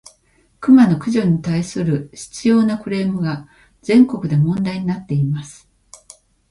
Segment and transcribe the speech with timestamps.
[0.59, 3.47] クマの駆除に対する執拗（しつよう）なクレームが、
[3.83, 5.69] 全国で問題になっています。